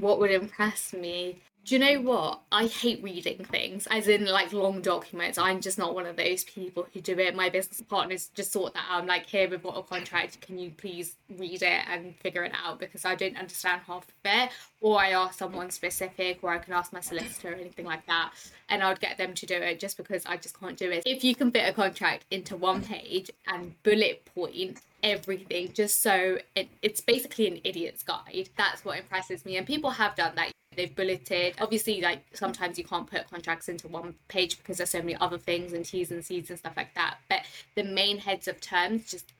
What 0.00 0.18
would 0.18 0.30
impress 0.30 0.92
me 0.92 1.40
do 1.64 1.74
you 1.74 1.78
know 1.78 2.00
what? 2.00 2.40
I 2.50 2.66
hate 2.66 3.02
reading 3.02 3.44
things, 3.44 3.86
as 3.90 4.08
in 4.08 4.24
like 4.24 4.52
long 4.52 4.80
documents. 4.80 5.36
I'm 5.36 5.60
just 5.60 5.78
not 5.78 5.94
one 5.94 6.06
of 6.06 6.16
those 6.16 6.42
people 6.44 6.86
who 6.92 7.00
do 7.00 7.18
it. 7.18 7.36
My 7.36 7.50
business 7.50 7.82
partners 7.82 8.30
just 8.34 8.50
sort 8.50 8.72
that 8.74 8.84
out. 8.90 9.02
I'm 9.02 9.06
like, 9.06 9.26
here, 9.26 9.48
we've 9.48 9.62
got 9.62 9.76
a 9.76 9.82
contract. 9.82 10.40
Can 10.40 10.58
you 10.58 10.70
please 10.70 11.16
read 11.38 11.62
it 11.62 11.82
and 11.88 12.16
figure 12.16 12.44
it 12.44 12.52
out? 12.64 12.80
Because 12.80 13.04
I 13.04 13.14
don't 13.14 13.36
understand 13.36 13.82
half 13.86 14.08
of 14.08 14.14
it. 14.24 14.50
Or 14.80 14.98
I 14.98 15.10
ask 15.10 15.38
someone 15.38 15.70
specific, 15.70 16.38
or 16.42 16.50
I 16.50 16.58
can 16.58 16.72
ask 16.72 16.92
my 16.94 17.00
solicitor 17.00 17.52
or 17.52 17.54
anything 17.54 17.84
like 17.84 18.06
that. 18.06 18.32
And 18.70 18.82
I 18.82 18.88
would 18.88 19.00
get 19.00 19.18
them 19.18 19.34
to 19.34 19.46
do 19.46 19.54
it 19.54 19.78
just 19.78 19.98
because 19.98 20.24
I 20.24 20.38
just 20.38 20.58
can't 20.58 20.78
do 20.78 20.90
it. 20.90 21.02
If 21.04 21.22
you 21.22 21.34
can 21.34 21.50
fit 21.50 21.68
a 21.68 21.72
contract 21.74 22.24
into 22.30 22.56
one 22.56 22.82
page 22.82 23.30
and 23.46 23.80
bullet 23.82 24.24
point 24.34 24.80
everything 25.02 25.72
just 25.72 26.02
so 26.02 26.38
it, 26.54 26.68
it's 26.82 27.00
basically 27.00 27.46
an 27.46 27.60
idiot's 27.64 28.02
guide 28.02 28.48
that's 28.56 28.84
what 28.84 28.98
impresses 28.98 29.44
me 29.44 29.56
and 29.56 29.66
people 29.66 29.90
have 29.90 30.14
done 30.14 30.32
that 30.34 30.50
they've 30.76 30.94
bulleted. 30.94 31.54
Obviously, 31.60 32.00
like 32.00 32.24
sometimes 32.32 32.78
you 32.78 32.84
can't 32.84 33.10
put 33.10 33.30
contracts 33.30 33.68
into 33.68 33.88
one 33.88 34.14
page 34.28 34.58
because 34.58 34.78
there's 34.78 34.90
so 34.90 34.98
many 34.98 35.16
other 35.16 35.38
things 35.38 35.72
and 35.72 35.84
T's 35.84 36.10
and 36.10 36.24
C's 36.24 36.50
and 36.50 36.58
stuff 36.58 36.76
like 36.76 36.94
that. 36.94 37.18
But 37.28 37.40
the 37.74 37.84
main 37.84 38.18
heads 38.18 38.48
of 38.48 38.60
terms 38.60 39.10
just 39.10 39.32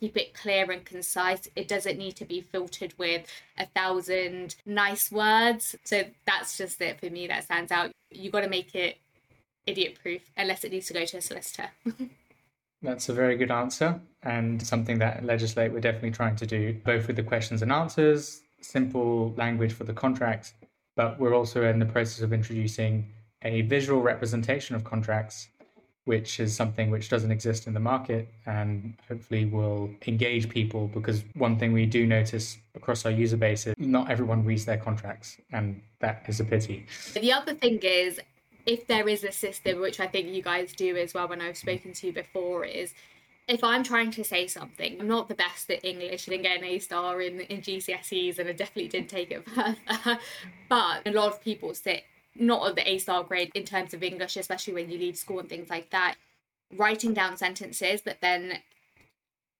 keep 0.00 0.16
it 0.16 0.34
clear 0.34 0.70
and 0.70 0.84
concise. 0.84 1.48
It 1.54 1.68
doesn't 1.68 1.98
need 1.98 2.16
to 2.16 2.24
be 2.24 2.40
filtered 2.40 2.94
with 2.98 3.26
a 3.56 3.66
thousand 3.66 4.56
nice 4.66 5.10
words. 5.12 5.76
So 5.84 6.04
that's 6.26 6.58
just 6.58 6.80
it 6.80 6.98
for 7.00 7.10
me 7.10 7.26
that 7.28 7.44
stands 7.44 7.70
out. 7.70 7.92
You've 8.10 8.32
got 8.32 8.40
to 8.40 8.48
make 8.48 8.74
it 8.74 8.98
idiot 9.66 9.98
proof 10.02 10.22
unless 10.36 10.64
it 10.64 10.72
needs 10.72 10.88
to 10.88 10.94
go 10.94 11.04
to 11.04 11.18
a 11.18 11.22
solicitor. 11.22 11.70
That's 12.82 13.08
a 13.08 13.12
very 13.12 13.36
good 13.36 13.50
answer 13.50 14.00
and 14.22 14.64
something 14.64 14.98
that 14.98 15.24
Legislate 15.24 15.72
we're 15.72 15.80
definitely 15.80 16.10
trying 16.10 16.36
to 16.36 16.46
do, 16.46 16.74
both 16.84 17.06
with 17.06 17.16
the 17.16 17.22
questions 17.22 17.62
and 17.62 17.72
answers, 17.72 18.42
simple 18.60 19.34
language 19.36 19.72
for 19.72 19.84
the 19.84 19.92
contract, 19.92 20.54
but 20.96 21.18
we're 21.18 21.34
also 21.34 21.64
in 21.64 21.78
the 21.78 21.86
process 21.86 22.20
of 22.22 22.32
introducing 22.32 23.12
a 23.42 23.62
visual 23.62 24.00
representation 24.00 24.76
of 24.76 24.84
contracts, 24.84 25.48
which 26.04 26.38
is 26.38 26.54
something 26.54 26.90
which 26.90 27.08
doesn't 27.08 27.30
exist 27.30 27.66
in 27.66 27.74
the 27.74 27.80
market 27.80 28.28
and 28.46 28.94
hopefully 29.08 29.44
will 29.44 29.90
engage 30.06 30.48
people 30.48 30.88
because 30.88 31.24
one 31.34 31.58
thing 31.58 31.72
we 31.72 31.86
do 31.86 32.06
notice 32.06 32.58
across 32.74 33.04
our 33.04 33.10
user 33.10 33.36
base 33.36 33.66
is 33.66 33.74
not 33.78 34.10
everyone 34.10 34.44
reads 34.44 34.64
their 34.64 34.76
contracts, 34.76 35.36
and 35.52 35.80
that 36.00 36.24
is 36.28 36.40
a 36.40 36.44
pity. 36.44 36.86
The 37.14 37.32
other 37.32 37.54
thing 37.54 37.78
is, 37.82 38.20
if 38.66 38.86
there 38.86 39.08
is 39.08 39.24
a 39.24 39.32
system, 39.32 39.80
which 39.80 40.00
I 40.00 40.06
think 40.06 40.28
you 40.28 40.42
guys 40.42 40.72
do 40.72 40.96
as 40.96 41.14
well 41.14 41.28
when 41.28 41.40
I've 41.40 41.56
spoken 41.56 41.92
to 41.92 42.06
you 42.06 42.12
before, 42.12 42.64
is 42.64 42.94
if 43.48 43.64
I'm 43.64 43.82
trying 43.82 44.10
to 44.12 44.24
say 44.24 44.46
something, 44.46 45.00
I'm 45.00 45.08
not 45.08 45.28
the 45.28 45.34
best 45.34 45.70
at 45.70 45.84
English. 45.84 46.26
Didn't 46.26 46.42
get 46.42 46.58
an 46.58 46.64
A 46.64 46.78
star 46.78 47.20
in, 47.20 47.40
in 47.40 47.60
GCSEs 47.60 48.38
and 48.38 48.48
I 48.48 48.52
definitely 48.52 48.88
didn't 48.88 49.10
take 49.10 49.30
it 49.30 49.48
further. 49.48 50.18
but 50.68 51.06
a 51.06 51.10
lot 51.10 51.32
of 51.32 51.42
people 51.42 51.74
sit 51.74 52.04
not 52.34 52.66
at 52.68 52.76
the 52.76 52.88
A 52.88 52.98
star 52.98 53.24
grade 53.24 53.50
in 53.54 53.64
terms 53.64 53.94
of 53.94 54.02
English, 54.02 54.36
especially 54.36 54.74
when 54.74 54.90
you 54.90 54.98
leave 54.98 55.16
school 55.16 55.40
and 55.40 55.48
things 55.48 55.70
like 55.70 55.90
that. 55.90 56.14
Writing 56.76 57.12
down 57.12 57.36
sentences, 57.36 58.00
but 58.00 58.18
then 58.22 58.58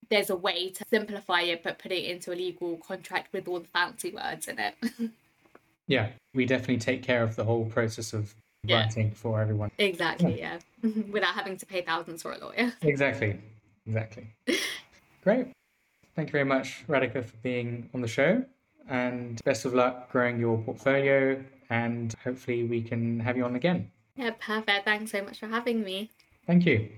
there's 0.08 0.30
a 0.30 0.36
way 0.36 0.70
to 0.70 0.84
simplify 0.88 1.40
it 1.40 1.62
but 1.62 1.78
put 1.78 1.92
it 1.92 2.04
into 2.04 2.32
a 2.32 2.36
legal 2.36 2.76
contract 2.78 3.32
with 3.32 3.48
all 3.48 3.60
the 3.60 3.68
fancy 3.68 4.10
words 4.10 4.48
in 4.48 4.58
it. 4.58 4.74
yeah, 5.86 6.10
we 6.34 6.46
definitely 6.46 6.78
take 6.78 7.02
care 7.02 7.22
of 7.22 7.36
the 7.36 7.44
whole 7.44 7.64
process 7.66 8.12
of 8.12 8.34
yeah. 8.64 8.82
writing 8.82 9.10
for 9.12 9.40
everyone. 9.40 9.70
Exactly, 9.78 10.38
yeah. 10.38 10.58
yeah. 10.82 10.90
Without 11.10 11.34
having 11.34 11.56
to 11.56 11.66
pay 11.66 11.82
thousands 11.82 12.22
for 12.22 12.32
a 12.32 12.38
lawyer. 12.38 12.72
Exactly 12.82 13.38
exactly. 13.86 14.26
Great. 15.24 15.48
Thank 16.14 16.28
you 16.28 16.32
very 16.32 16.44
much, 16.44 16.84
Radhika, 16.88 17.24
for 17.24 17.36
being 17.42 17.88
on 17.94 18.00
the 18.00 18.08
show. 18.08 18.44
And 18.88 19.40
best 19.44 19.64
of 19.64 19.74
luck 19.74 20.10
growing 20.10 20.38
your 20.38 20.58
portfolio. 20.58 21.42
And 21.70 22.14
hopefully, 22.22 22.64
we 22.64 22.82
can 22.82 23.20
have 23.20 23.36
you 23.36 23.44
on 23.44 23.56
again. 23.56 23.90
Yeah, 24.16 24.32
perfect. 24.38 24.84
Thanks 24.84 25.10
so 25.12 25.22
much 25.22 25.38
for 25.38 25.46
having 25.46 25.82
me. 25.82 26.10
Thank 26.46 26.66
you. 26.66 26.88